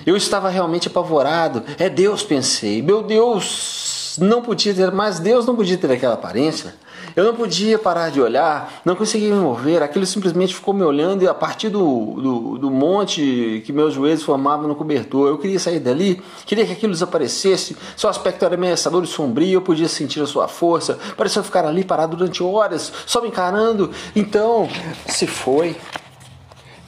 Eu 0.04 0.14
estava 0.14 0.50
realmente 0.50 0.88
apavorado. 0.88 1.62
É 1.78 1.88
Deus, 1.88 2.22
pensei. 2.22 2.82
Meu 2.82 3.02
Deus, 3.02 4.18
não 4.20 4.42
podia 4.42 4.74
ter, 4.74 4.92
mas 4.92 5.18
Deus 5.18 5.46
não 5.46 5.56
podia 5.56 5.78
ter 5.78 5.90
aquela 5.90 6.14
aparência. 6.14 6.74
Eu 7.16 7.22
não 7.22 7.34
podia 7.34 7.78
parar 7.78 8.10
de 8.10 8.20
olhar, 8.20 8.82
não 8.84 8.96
conseguia 8.96 9.32
me 9.32 9.40
mover, 9.40 9.80
aquilo 9.82 10.04
simplesmente 10.04 10.52
ficou 10.52 10.74
me 10.74 10.82
olhando 10.82 11.22
e 11.22 11.28
a 11.28 11.34
partir 11.34 11.68
do, 11.68 11.80
do, 12.20 12.58
do, 12.58 12.70
monte 12.72 13.62
que 13.64 13.72
meus 13.72 13.94
joelhos 13.94 14.24
formavam 14.24 14.66
no 14.66 14.74
cobertor, 14.74 15.28
eu 15.28 15.38
queria 15.38 15.60
sair 15.60 15.78
dali, 15.78 16.20
queria 16.44 16.66
que 16.66 16.72
aquilo 16.72 16.92
desaparecesse, 16.92 17.76
seu 17.96 18.10
aspecto 18.10 18.44
era 18.44 18.56
ameaçador 18.56 19.04
e 19.04 19.06
sombrio, 19.06 19.52
eu 19.52 19.62
podia 19.62 19.86
sentir 19.86 20.20
a 20.22 20.26
sua 20.26 20.48
força, 20.48 20.98
parecia 21.16 21.40
ficar 21.44 21.64
ali 21.64 21.84
parado 21.84 22.16
durante 22.16 22.42
horas, 22.42 22.92
só 23.06 23.20
me 23.20 23.28
encarando, 23.28 23.92
então 24.16 24.68
se 25.06 25.28
foi. 25.28 25.76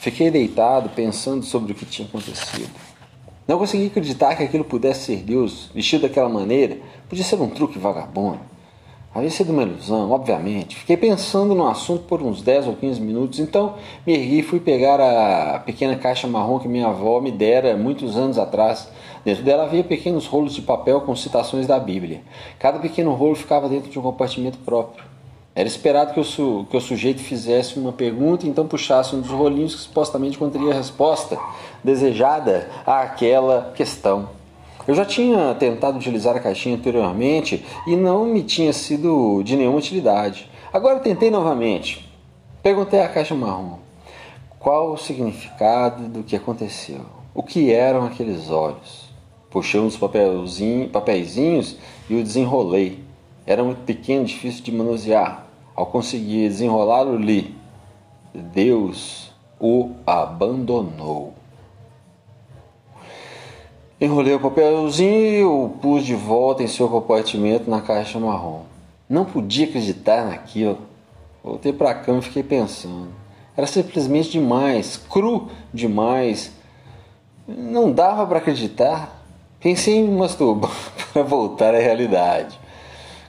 Fiquei 0.00 0.28
deitado 0.28 0.88
pensando 0.88 1.44
sobre 1.44 1.70
o 1.70 1.74
que 1.74 1.84
tinha 1.84 2.06
acontecido. 2.06 2.70
Não 3.46 3.58
consegui 3.58 3.86
acreditar 3.86 4.34
que 4.34 4.42
aquilo 4.42 4.64
pudesse 4.64 5.06
ser 5.06 5.16
Deus, 5.18 5.70
vestido 5.72 6.02
daquela 6.02 6.28
maneira, 6.28 6.78
podia 7.08 7.24
ser 7.24 7.36
um 7.36 7.48
truque 7.48 7.78
vagabundo. 7.78 8.55
Havia 9.16 9.30
sido 9.30 9.50
uma 9.50 9.62
ilusão, 9.62 10.10
obviamente. 10.10 10.76
Fiquei 10.76 10.94
pensando 10.94 11.54
no 11.54 11.66
assunto 11.66 12.02
por 12.02 12.20
uns 12.20 12.42
10 12.42 12.66
ou 12.66 12.76
15 12.76 13.00
minutos, 13.00 13.40
então 13.40 13.72
me 14.06 14.12
ergui 14.12 14.40
e 14.40 14.42
fui 14.42 14.60
pegar 14.60 15.00
a 15.00 15.58
pequena 15.60 15.96
caixa 15.96 16.26
marrom 16.26 16.58
que 16.58 16.68
minha 16.68 16.88
avó 16.88 17.18
me 17.18 17.32
dera 17.32 17.78
muitos 17.78 18.14
anos 18.14 18.36
atrás. 18.36 18.90
Dentro 19.24 19.42
dela 19.42 19.62
havia 19.62 19.82
pequenos 19.82 20.26
rolos 20.26 20.54
de 20.54 20.60
papel 20.60 21.00
com 21.00 21.16
citações 21.16 21.66
da 21.66 21.78
Bíblia. 21.78 22.20
Cada 22.58 22.78
pequeno 22.78 23.14
rolo 23.14 23.34
ficava 23.34 23.70
dentro 23.70 23.90
de 23.90 23.98
um 23.98 24.02
compartimento 24.02 24.58
próprio. 24.58 25.02
Era 25.54 25.66
esperado 25.66 26.12
que 26.12 26.20
o, 26.20 26.66
que 26.66 26.76
o 26.76 26.80
sujeito 26.82 27.22
fizesse 27.22 27.78
uma 27.78 27.92
pergunta 27.92 28.44
e 28.44 28.50
então 28.50 28.68
puxasse 28.68 29.16
um 29.16 29.22
dos 29.22 29.30
rolinhos 29.30 29.74
que 29.74 29.80
supostamente 29.80 30.36
conteria 30.36 30.72
a 30.72 30.76
resposta 30.76 31.38
desejada 31.82 32.68
àquela 32.84 33.72
questão. 33.74 34.28
Eu 34.86 34.94
já 34.94 35.04
tinha 35.04 35.54
tentado 35.54 35.98
utilizar 35.98 36.36
a 36.36 36.40
caixinha 36.40 36.76
anteriormente 36.76 37.64
e 37.86 37.96
não 37.96 38.26
me 38.26 38.42
tinha 38.42 38.72
sido 38.72 39.42
de 39.42 39.56
nenhuma 39.56 39.78
utilidade. 39.78 40.48
Agora 40.72 41.00
tentei 41.00 41.30
novamente. 41.30 42.08
Perguntei 42.62 43.00
à 43.00 43.08
caixa 43.08 43.34
marrom 43.34 43.86
qual 44.66 44.92
o 44.92 44.96
significado 44.96 46.08
do 46.08 46.24
que 46.24 46.34
aconteceu. 46.34 47.02
O 47.32 47.40
que 47.40 47.72
eram 47.72 48.04
aqueles 48.04 48.50
olhos? 48.50 49.08
Puxei 49.48 49.78
uns 49.78 49.96
papeizinhos 49.96 51.76
e 52.10 52.16
o 52.16 52.22
desenrolei. 52.24 52.98
Era 53.46 53.62
muito 53.62 53.82
pequeno, 53.82 54.24
difícil 54.24 54.64
de 54.64 54.72
manusear. 54.72 55.46
Ao 55.72 55.86
conseguir 55.86 56.48
desenrolá-lo, 56.48 57.16
li: 57.16 57.54
Deus 58.34 59.30
o 59.60 59.92
abandonou. 60.04 61.32
Enrolei 63.98 64.34
o 64.34 64.40
papelzinho 64.40 65.40
e 65.40 65.42
o 65.42 65.70
pus 65.80 66.04
de 66.04 66.14
volta 66.14 66.62
em 66.62 66.66
seu 66.66 66.86
compartimento 66.86 67.70
na 67.70 67.80
caixa 67.80 68.18
marrom. 68.18 68.60
Não 69.08 69.24
podia 69.24 69.66
acreditar 69.66 70.26
naquilo. 70.26 70.78
Voltei 71.42 71.72
para 71.72 71.92
a 71.92 71.94
cama 71.94 72.18
e 72.18 72.22
fiquei 72.22 72.42
pensando. 72.42 73.08
Era 73.56 73.66
simplesmente 73.66 74.32
demais, 74.32 74.98
cru 74.98 75.48
demais. 75.72 76.52
Não 77.48 77.90
dava 77.90 78.26
para 78.26 78.36
acreditar. 78.36 79.24
Pensei 79.60 79.94
em 79.94 80.02
me 80.06 80.18
masturbar 80.18 80.76
para 81.14 81.22
voltar 81.22 81.74
à 81.74 81.78
realidade. 81.78 82.58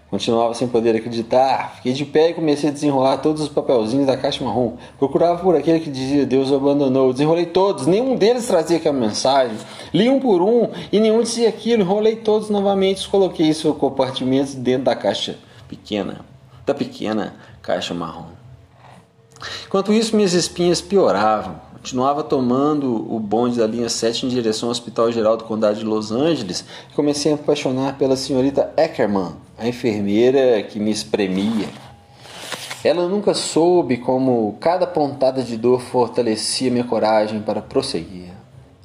Continuava 0.09 0.53
sem 0.53 0.69
poder 0.69 0.95
acreditar. 0.95 1.75
Fiquei 1.75 1.91
de 1.91 2.05
pé 2.05 2.29
e 2.29 2.33
comecei 2.33 2.69
a 2.69 2.73
desenrolar 2.73 3.17
todos 3.17 3.41
os 3.41 3.49
papelzinhos 3.49 4.07
da 4.07 4.15
caixa 4.15 4.43
marrom. 4.43 4.77
Procurava 4.97 5.41
por 5.41 5.53
aquele 5.53 5.81
que 5.81 5.91
dizia 5.91 6.25
Deus 6.25 6.51
abandonou. 6.51 7.11
Desenrolei 7.11 7.45
todos, 7.45 7.85
nenhum 7.85 8.15
deles 8.15 8.47
trazia 8.47 8.77
aquela 8.77 8.97
mensagem. 8.97 9.57
Li 9.93 10.09
um 10.09 10.19
por 10.19 10.41
um 10.41 10.69
e 10.93 10.99
nenhum 10.99 11.21
dizia 11.21 11.49
aquilo. 11.49 11.83
Enrolei 11.83 12.15
todos 12.15 12.49
novamente 12.49 13.03
e 13.03 13.07
coloquei 13.09 13.53
seus 13.53 13.75
compartimentos 13.75 14.55
dentro 14.55 14.85
da 14.85 14.95
caixa 14.95 15.37
pequena, 15.67 16.21
da 16.65 16.73
pequena 16.73 17.35
caixa 17.61 17.93
marrom. 17.93 18.37
Enquanto 19.65 19.91
isso, 19.91 20.15
minhas 20.15 20.33
espinhas 20.33 20.79
pioravam. 20.79 21.66
Continuava 21.87 22.21
tomando 22.21 22.93
o 23.09 23.17
bonde 23.17 23.59
da 23.59 23.65
linha 23.65 23.87
7 23.87 24.25
em 24.25 24.29
direção 24.29 24.67
ao 24.67 24.71
Hospital 24.71 25.09
Geral 25.09 25.37
do 25.37 25.45
Condado 25.45 25.79
de 25.79 25.85
Los 25.85 26.11
Angeles 26.11 26.65
e 26.91 26.93
comecei 26.93 27.31
a 27.31 27.35
apaixonar 27.35 27.97
pela 27.97 28.17
senhorita 28.17 28.73
Eckerman, 28.75 29.37
a 29.57 29.69
enfermeira 29.69 30.61
que 30.63 30.81
me 30.81 30.91
espremia. 30.91 31.69
Ela 32.83 33.07
nunca 33.07 33.33
soube 33.33 33.95
como 33.95 34.57
cada 34.59 34.85
pontada 34.85 35.41
de 35.41 35.55
dor 35.55 35.79
fortalecia 35.79 36.69
minha 36.69 36.83
coragem 36.83 37.41
para 37.41 37.61
prosseguir. 37.61 38.33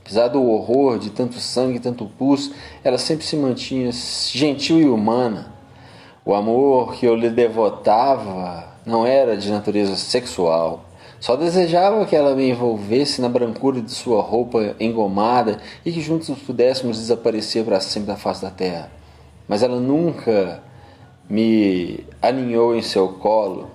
Apesar 0.00 0.28
do 0.28 0.40
horror 0.40 0.96
de 0.96 1.10
tanto 1.10 1.40
sangue 1.40 1.78
e 1.78 1.80
tanto 1.80 2.06
pus, 2.06 2.52
ela 2.84 2.98
sempre 2.98 3.26
se 3.26 3.34
mantinha 3.34 3.90
gentil 4.30 4.80
e 4.80 4.88
humana. 4.88 5.52
O 6.24 6.36
amor 6.36 6.94
que 6.94 7.04
eu 7.04 7.16
lhe 7.16 7.30
devotava 7.30 8.64
não 8.86 9.04
era 9.04 9.36
de 9.36 9.50
natureza 9.50 9.96
sexual 9.96 10.84
só 11.22 11.36
desejava 11.36 12.04
que 12.04 12.16
ela 12.16 12.34
me 12.34 12.50
envolvesse 12.50 13.20
na 13.20 13.28
brancura 13.28 13.80
de 13.80 13.92
sua 13.92 14.20
roupa 14.20 14.74
engomada 14.80 15.60
e 15.84 15.92
que 15.92 16.00
juntos 16.00 16.36
pudéssemos 16.40 16.98
desaparecer 16.98 17.64
para 17.64 17.78
sempre 17.78 18.08
da 18.08 18.16
face 18.16 18.42
da 18.42 18.50
terra. 18.50 18.90
Mas 19.46 19.62
ela 19.62 19.78
nunca 19.78 20.60
me 21.30 22.04
aninhou 22.20 22.74
em 22.74 22.82
seu 22.82 23.06
colo, 23.06 23.70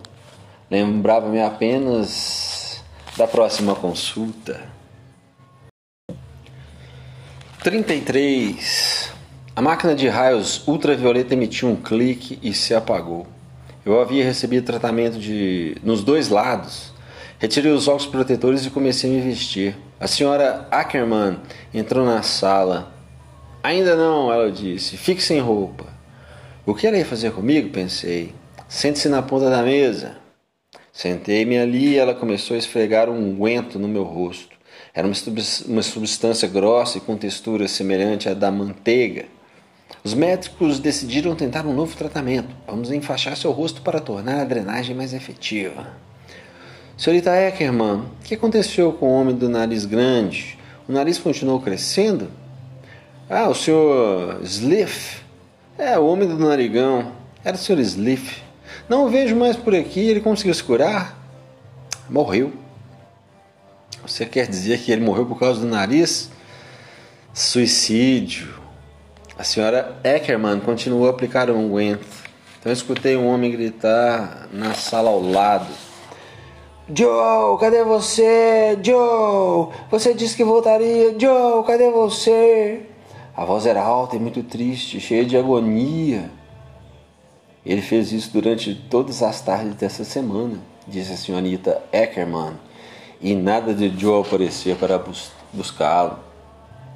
lembrava-me 0.70 1.42
apenas 1.42 2.84
da 3.16 3.26
próxima 3.26 3.74
consulta. 3.76 4.62
33. 7.64 9.14
A 9.56 9.62
máquina 9.62 9.96
de 9.96 10.10
raios 10.10 10.68
ultravioleta 10.68 11.34
emitiu 11.34 11.70
um 11.70 11.78
clique 11.78 12.38
e 12.44 12.54
se 12.54 12.76
apagou. 12.76 13.26
Eu 13.86 14.02
havia 14.02 14.26
recebido 14.26 14.66
tratamento 14.66 15.18
de 15.18 15.78
nos 15.82 16.04
dois 16.04 16.28
lados 16.28 16.97
Retirei 17.40 17.72
os 17.72 17.88
óculos 17.88 18.08
protetores 18.08 18.66
e 18.66 18.72
comecei 18.72 19.12
a 19.12 19.14
me 19.14 19.22
vestir. 19.22 19.78
A 20.00 20.08
senhora 20.08 20.68
Ackerman 20.72 21.38
entrou 21.72 22.04
na 22.04 22.24
sala. 22.24 22.92
Ainda 23.62 23.96
não, 23.96 24.34
ela 24.34 24.52
disse. 24.52 24.98
Fique 24.98 25.22
sem 25.22 25.40
roupa. 25.40 25.86
O 26.66 26.74
que 26.74 26.88
ela 26.88 26.98
ia 26.98 27.06
fazer 27.06 27.32
comigo? 27.32 27.70
Pensei. 27.70 28.34
Sente-se 28.68 29.08
na 29.08 29.22
ponta 29.22 29.52
da 29.52 29.62
mesa. 29.62 30.18
Sentei-me 30.92 31.60
ali 31.60 31.90
e 31.90 31.98
ela 31.98 32.16
começou 32.16 32.56
a 32.56 32.58
esfregar 32.58 33.08
um 33.08 33.30
unguento 33.30 33.78
no 33.78 33.88
meu 33.88 34.04
rosto. 34.04 34.58
Era 34.92 35.08
uma 35.08 35.84
substância 35.84 36.48
grossa 36.48 36.98
e 36.98 37.02
com 37.02 37.16
textura 37.16 37.68
semelhante 37.68 38.28
à 38.28 38.34
da 38.34 38.50
manteiga. 38.50 39.26
Os 40.04 40.16
médicos 40.16 40.80
decidiram 40.80 41.36
tentar 41.36 41.68
um 41.68 41.74
novo 41.74 41.96
tratamento. 41.96 42.56
Vamos 42.66 42.92
enfaixar 42.92 43.38
seu 43.38 43.52
rosto 43.52 43.84
para 43.84 44.00
tornar 44.00 44.42
a 44.42 44.44
drenagem 44.44 44.96
mais 44.96 45.14
efetiva. 45.14 45.88
Senhorita 46.98 47.30
Eckerman, 47.30 47.98
o 47.98 48.24
que 48.24 48.34
aconteceu 48.34 48.92
com 48.92 49.06
o 49.06 49.22
homem 49.22 49.36
do 49.36 49.48
nariz 49.48 49.86
grande? 49.86 50.58
O 50.90 50.92
nariz 50.92 51.20
continuou 51.20 51.62
crescendo? 51.62 52.28
Ah, 53.30 53.48
o 53.48 53.54
senhor 53.54 54.40
Sliff. 54.42 55.22
É, 55.78 56.00
o 56.00 56.08
homem 56.08 56.28
do 56.28 56.40
narigão. 56.40 57.12
Era 57.46 57.56
o 57.56 57.60
senhor 57.60 57.80
Sliff. 57.82 58.42
Não 58.90 59.06
o 59.06 59.10
vejo 59.10 59.36
mais 59.36 59.56
por 59.56 59.76
aqui. 59.76 60.00
Ele 60.00 60.22
conseguiu 60.22 60.56
se 60.56 60.64
curar? 60.64 61.16
Morreu. 62.10 62.52
Você 64.04 64.26
quer 64.26 64.48
dizer 64.48 64.80
que 64.80 64.92
ele 64.92 65.06
morreu 65.06 65.28
por 65.28 65.38
causa 65.38 65.60
do 65.62 65.68
nariz? 65.68 66.32
Suicídio. 67.32 68.56
A 69.38 69.44
senhora 69.44 70.00
Eckerman 70.04 70.60
continuou 70.62 71.06
a 71.06 71.12
aplicar 71.12 71.48
o 71.52 71.56
unguento. 71.56 72.08
Então 72.60 72.72
eu 72.72 72.74
escutei 72.74 73.16
um 73.16 73.28
homem 73.28 73.52
gritar 73.52 74.50
na 74.52 74.74
sala 74.74 75.12
ao 75.12 75.22
lado. 75.22 75.87
Joe, 76.90 77.60
cadê 77.60 77.84
você? 77.84 78.80
Joe, 78.82 79.68
você 79.92 80.14
disse 80.14 80.38
que 80.38 80.44
voltaria. 80.44 81.14
Joe, 81.20 81.62
cadê 81.66 81.92
você? 81.92 82.82
A 83.36 83.44
voz 83.44 83.66
era 83.66 83.84
alta 83.84 84.16
e 84.16 84.20
muito 84.20 84.42
triste, 84.42 84.98
cheia 84.98 85.26
de 85.26 85.36
agonia. 85.36 86.32
Ele 87.66 87.82
fez 87.82 88.14
isso 88.14 88.32
durante 88.32 88.74
todas 88.74 89.22
as 89.22 89.42
tardes 89.42 89.76
dessa 89.76 90.06
semana, 90.06 90.60
disse 90.88 91.12
a 91.12 91.18
senhorita 91.18 91.84
Eckerman, 91.92 92.54
e 93.20 93.36
nada 93.36 93.74
de 93.74 93.90
Joe 94.00 94.22
aparecer 94.22 94.78
para 94.78 94.98
bus 94.98 95.30
buscá-lo. 95.52 96.20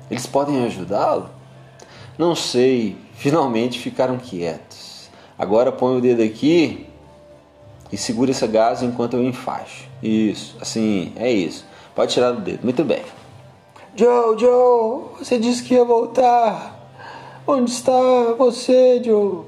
Eles 0.09 0.25
podem 0.25 0.63
ajudá-lo? 0.63 1.29
Não 2.17 2.33
sei. 2.33 2.95
Finalmente 3.15 3.77
ficaram 3.77 4.17
quietos. 4.17 5.09
Agora 5.37 5.69
põe 5.69 5.97
o 5.97 6.01
dedo 6.01 6.23
aqui 6.23 6.90
e 7.91 7.97
segura 7.97 8.31
essa 8.31 8.47
gás 8.47 8.81
enquanto 8.81 9.17
eu 9.17 9.23
enfaixo. 9.23 9.87
Isso, 10.01 10.55
assim, 10.61 11.11
é 11.15 11.31
isso. 11.31 11.65
Pode 11.93 12.13
tirar 12.13 12.31
do 12.31 12.41
dedo. 12.41 12.63
Muito 12.63 12.83
bem. 12.83 13.03
Joe, 13.95 14.39
Joe, 14.39 15.03
você 15.19 15.37
disse 15.37 15.63
que 15.63 15.73
ia 15.73 15.83
voltar. 15.83 16.79
Onde 17.45 17.69
está 17.71 17.91
você, 18.37 19.01
Joe? 19.03 19.41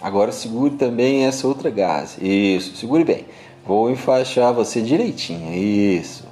Agora 0.00 0.32
segure 0.32 0.74
também 0.74 1.24
essa 1.24 1.46
outra 1.46 1.70
gás. 1.70 2.18
Isso, 2.20 2.76
segure 2.76 3.04
bem. 3.04 3.24
Vou 3.64 3.88
enfaixar 3.88 4.52
você 4.52 4.82
direitinho. 4.82 5.54
Isso. 5.54 6.24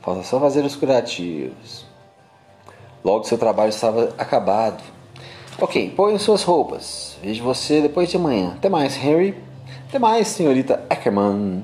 Falta 0.00 0.24
só 0.24 0.40
fazer 0.40 0.64
os 0.64 0.74
curativos. 0.74 1.86
Logo 3.04 3.24
seu 3.24 3.38
trabalho 3.38 3.70
estava 3.70 4.12
acabado. 4.18 4.82
Ok, 5.60 5.92
põe 5.94 6.18
suas 6.18 6.42
roupas. 6.42 7.16
Vejo 7.22 7.44
você 7.44 7.80
depois 7.80 8.10
de 8.10 8.16
amanhã. 8.16 8.54
Até 8.56 8.68
mais, 8.68 8.96
Harry. 8.96 9.36
Até 9.92 9.98
mais, 9.98 10.28
senhorita 10.28 10.82
Ackerman. 10.88 11.62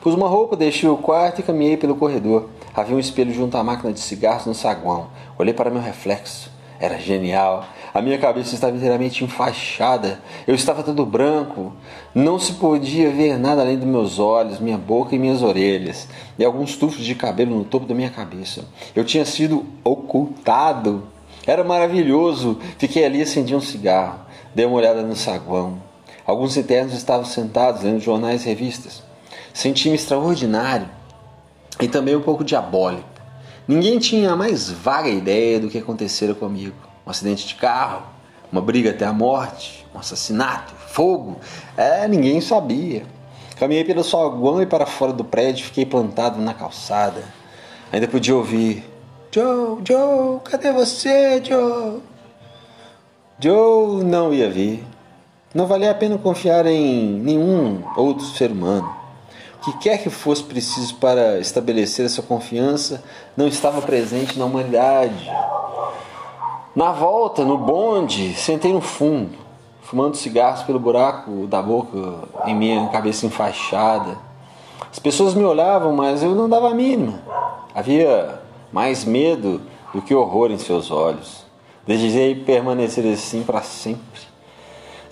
Pus 0.00 0.14
uma 0.14 0.28
roupa, 0.28 0.54
deixei 0.54 0.88
o 0.88 0.96
quarto 0.96 1.40
e 1.40 1.42
caminhei 1.42 1.76
pelo 1.76 1.96
corredor. 1.96 2.48
Havia 2.72 2.94
um 2.94 3.00
espelho 3.00 3.34
junto 3.34 3.56
à 3.56 3.64
máquina 3.64 3.92
de 3.92 3.98
cigarros 3.98 4.46
no 4.46 4.54
saguão. 4.54 5.08
Olhei 5.36 5.52
para 5.52 5.68
meu 5.68 5.82
reflexo. 5.82 6.48
Era 6.78 6.96
genial. 6.96 7.66
A 7.92 8.00
minha 8.00 8.16
cabeça 8.18 8.54
estava 8.54 8.76
inteiramente 8.76 9.24
enfaixada. 9.24 10.20
Eu 10.46 10.54
estava 10.54 10.84
todo 10.84 11.04
branco. 11.04 11.72
Não 12.14 12.38
se 12.38 12.52
podia 12.52 13.10
ver 13.10 13.36
nada 13.36 13.62
além 13.62 13.78
dos 13.78 13.88
meus 13.88 14.20
olhos, 14.20 14.60
minha 14.60 14.78
boca 14.78 15.16
e 15.16 15.18
minhas 15.18 15.42
orelhas, 15.42 16.06
e 16.38 16.44
alguns 16.44 16.76
tufos 16.76 17.04
de 17.04 17.16
cabelo 17.16 17.56
no 17.56 17.64
topo 17.64 17.84
da 17.84 17.96
minha 17.96 18.10
cabeça. 18.10 18.64
Eu 18.94 19.04
tinha 19.04 19.24
sido 19.24 19.66
ocultado. 19.82 21.02
Era 21.44 21.64
maravilhoso. 21.64 22.60
Fiquei 22.78 23.04
ali 23.04 23.18
e 23.18 23.22
acendi 23.22 23.56
um 23.56 23.60
cigarro. 23.60 24.20
Dei 24.54 24.64
uma 24.64 24.76
olhada 24.76 25.02
no 25.02 25.16
saguão. 25.16 25.93
Alguns 26.26 26.56
internos 26.56 26.94
estavam 26.94 27.24
sentados 27.24 27.82
lendo 27.82 28.00
jornais 28.00 28.44
e 28.44 28.48
revistas. 28.48 29.02
Senti-me 29.52 29.94
extraordinário 29.94 30.88
e 31.80 31.86
também 31.86 32.16
um 32.16 32.22
pouco 32.22 32.42
diabólico. 32.42 33.08
Ninguém 33.68 33.98
tinha 33.98 34.32
a 34.32 34.36
mais 34.36 34.70
vaga 34.70 35.08
ideia 35.08 35.60
do 35.60 35.68
que 35.68 35.78
acontecera 35.78 36.34
comigo. 36.34 36.76
Um 37.06 37.10
acidente 37.10 37.46
de 37.46 37.54
carro, 37.54 38.02
uma 38.50 38.60
briga 38.60 38.90
até 38.90 39.04
a 39.04 39.12
morte, 39.12 39.86
um 39.94 39.98
assassinato, 39.98 40.72
fogo. 40.88 41.38
É, 41.76 42.06
ninguém 42.08 42.40
sabia. 42.40 43.04
Caminhei 43.58 43.84
pelo 43.84 44.02
saguão 44.02 44.60
e 44.60 44.66
para 44.66 44.86
fora 44.86 45.12
do 45.12 45.24
prédio, 45.24 45.66
fiquei 45.66 45.86
plantado 45.86 46.40
na 46.40 46.54
calçada. 46.54 47.22
Ainda 47.92 48.08
podia 48.08 48.34
ouvir: 48.34 48.84
Joe, 49.30 49.80
Joe, 49.86 50.40
cadê 50.44 50.72
você, 50.72 51.42
Joe? 51.44 52.00
Joe 53.38 54.04
não 54.04 54.32
ia 54.32 54.50
vir. 54.50 54.93
Não 55.54 55.68
valia 55.68 55.92
a 55.92 55.94
pena 55.94 56.18
confiar 56.18 56.66
em 56.66 57.12
nenhum 57.20 57.80
outro 57.96 58.24
ser 58.24 58.50
humano. 58.50 58.92
O 59.56 59.64
que 59.64 59.78
quer 59.78 60.02
que 60.02 60.10
fosse 60.10 60.42
preciso 60.42 60.96
para 60.96 61.38
estabelecer 61.38 62.04
essa 62.04 62.20
confiança 62.20 63.04
não 63.36 63.46
estava 63.46 63.80
presente 63.80 64.36
na 64.36 64.46
humanidade. 64.46 65.30
Na 66.74 66.90
volta, 66.90 67.44
no 67.44 67.56
bonde, 67.56 68.34
sentei 68.34 68.72
no 68.72 68.80
fundo, 68.80 69.38
fumando 69.82 70.16
cigarros 70.16 70.64
pelo 70.64 70.80
buraco 70.80 71.46
da 71.46 71.62
boca 71.62 72.26
em 72.46 72.54
minha 72.56 72.88
cabeça 72.88 73.24
enfaixada. 73.24 74.18
As 74.90 74.98
pessoas 74.98 75.34
me 75.34 75.44
olhavam, 75.44 75.94
mas 75.94 76.20
eu 76.20 76.34
não 76.34 76.48
dava 76.48 76.70
a 76.70 76.74
mínima. 76.74 77.22
Havia 77.72 78.40
mais 78.72 79.04
medo 79.04 79.60
do 79.94 80.02
que 80.02 80.16
horror 80.16 80.50
em 80.50 80.58
seus 80.58 80.90
olhos. 80.90 81.44
Desejei 81.86 82.34
permanecer 82.34 83.06
assim 83.06 83.44
para 83.44 83.62
sempre. 83.62 84.33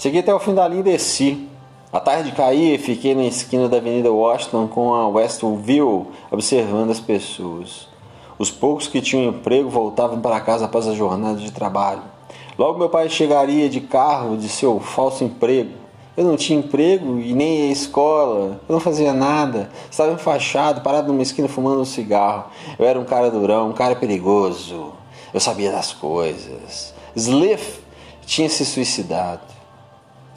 Cheguei 0.02 0.18
até 0.18 0.34
o 0.34 0.40
fim 0.40 0.52
da 0.52 0.66
linha 0.66 0.80
e 0.80 0.82
desci. 0.82 1.48
A 1.92 2.00
tarde 2.00 2.32
caía 2.32 2.74
e 2.74 2.78
fiquei 2.78 3.14
na 3.14 3.24
esquina 3.24 3.68
da 3.68 3.76
Avenida 3.76 4.10
Washington 4.10 4.66
com 4.66 4.92
a 4.92 5.06
Westview 5.06 6.08
observando 6.28 6.90
as 6.90 6.98
pessoas. 6.98 7.86
Os 8.36 8.50
poucos 8.50 8.88
que 8.88 9.00
tinham 9.00 9.26
emprego 9.26 9.70
voltavam 9.70 10.20
para 10.20 10.40
casa 10.40 10.64
após 10.64 10.88
a 10.88 10.92
jornada 10.92 11.38
de 11.38 11.52
trabalho. 11.52 12.02
Logo 12.58 12.80
meu 12.80 12.88
pai 12.88 13.08
chegaria 13.08 13.70
de 13.70 13.80
carro 13.80 14.36
de 14.36 14.48
seu 14.48 14.80
falso 14.80 15.22
emprego. 15.22 15.70
Eu 16.16 16.24
não 16.24 16.36
tinha 16.36 16.58
emprego 16.58 17.20
e 17.20 17.32
nem 17.32 17.66
ia 17.66 17.72
escola. 17.72 18.60
Eu 18.68 18.72
não 18.72 18.80
fazia 18.80 19.12
nada. 19.12 19.70
Estava 19.88 20.10
enfaixado, 20.10 20.80
parado 20.80 21.12
numa 21.12 21.22
esquina 21.22 21.46
fumando 21.46 21.80
um 21.80 21.84
cigarro. 21.84 22.46
Eu 22.76 22.86
era 22.86 22.98
um 22.98 23.04
cara 23.04 23.30
durão, 23.30 23.70
um 23.70 23.72
cara 23.72 23.94
perigoso. 23.94 24.94
Eu 25.32 25.38
sabia 25.38 25.70
das 25.70 25.92
coisas. 25.92 26.92
Sliff 27.14 27.78
tinha 28.26 28.48
se 28.48 28.66
suicidado. 28.66 29.61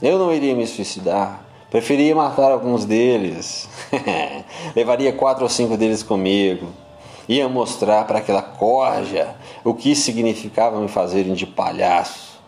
Eu 0.02 0.20
não 0.20 0.34
iria 0.34 0.54
me 0.54 0.68
suicidar. 0.68 1.46
Preferia 1.72 2.16
matar 2.16 2.52
alguns 2.52 2.86
deles. 2.86 3.70
Levaria 4.76 5.14
quatro 5.14 5.44
ou 5.44 5.50
cinco 5.50 5.78
deles 5.78 6.04
comigo. 6.04 6.68
Ia 7.28 7.50
mostrar 7.50 8.06
para 8.06 8.20
aquela 8.20 8.42
corja 8.42 9.36
o 9.64 9.74
que 9.74 9.96
significava 9.96 10.80
me 10.80 10.88
fazerem 10.88 11.34
de 11.34 11.46
palhaço. 11.46 12.40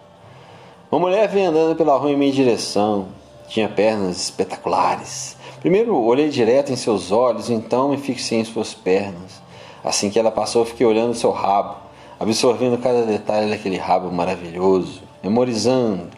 Uma 0.92 1.02
mulher 1.02 1.28
veio 1.28 1.50
andando 1.50 1.76
pela 1.76 1.98
rua 1.98 2.12
em 2.12 2.18
minha 2.18 2.32
direção. 2.32 3.08
Tinha 3.48 3.68
pernas 3.68 4.18
espetaculares. 4.18 5.38
Primeiro 5.62 5.96
olhei 5.96 6.30
direto 6.30 6.72
em 6.72 6.76
seus 6.76 7.12
olhos, 7.12 7.50
então 7.50 7.90
me 7.90 7.98
fixei 7.98 8.40
em 8.40 8.46
suas 8.46 8.74
pernas. 8.74 9.42
Assim 9.84 10.10
que 10.10 10.20
ela 10.20 10.32
passou, 10.32 10.66
fiquei 10.66 10.86
olhando 10.86 11.16
seu 11.16 11.32
rabo, 11.32 11.78
absorvendo 12.20 12.78
cada 12.78 13.04
detalhe 13.04 13.50
daquele 13.50 13.78
rabo 13.78 14.12
maravilhoso, 14.12 15.02
memorizando, 15.24 16.10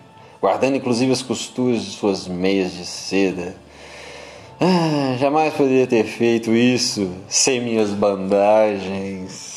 guardando 0.42 0.76
inclusive 0.76 1.12
as 1.12 1.22
costuras 1.22 1.84
de 1.84 1.92
suas 1.92 2.28
meias 2.28 2.74
de 2.74 2.86
seda. 2.86 3.56
Ah, 4.60 5.16
jamais 5.18 5.54
poderia 5.54 5.88
ter 5.88 6.04
feito 6.04 6.52
isso 6.52 7.12
sem 7.28 7.62
minhas 7.62 7.92
bandagens. 7.92 9.49